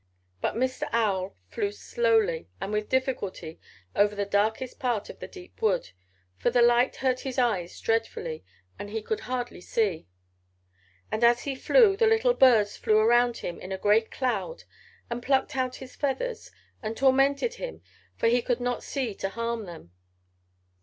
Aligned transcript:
"But 0.41 0.55
Mr. 0.55 0.89
Owl 0.93 1.35
flew 1.51 1.71
slowly 1.71 2.49
and 2.59 2.73
with 2.73 2.89
difficulty 2.89 3.59
over 3.95 4.09
to 4.15 4.15
the 4.15 4.25
darkest 4.25 4.79
part 4.79 5.11
of 5.11 5.19
the 5.19 5.27
deep 5.27 5.61
wood, 5.61 5.91
for 6.39 6.49
the 6.49 6.63
light 6.63 6.95
hurt 6.95 7.19
his 7.19 7.37
eyes 7.37 7.79
dreadfully 7.79 8.43
and 8.79 8.89
he 8.89 9.03
could 9.03 9.19
hardly 9.19 9.61
see. 9.61 10.07
And 11.11 11.23
as 11.23 11.43
he 11.43 11.53
flew 11.53 11.95
the 11.95 12.07
little 12.07 12.33
birds 12.33 12.75
flew 12.75 12.97
around 12.97 13.37
him 13.45 13.59
in 13.59 13.71
a 13.71 13.77
great 13.77 14.09
cloud 14.09 14.63
and 15.07 15.21
plucked 15.21 15.55
out 15.55 15.75
his 15.75 15.95
feathers 15.95 16.49
and 16.81 16.97
tormented 16.97 17.53
him 17.61 17.83
for 18.17 18.25
he 18.25 18.41
could 18.41 18.59
not 18.59 18.81
see 18.81 19.13
to 19.13 19.29
harm 19.29 19.67
them." 19.67 19.91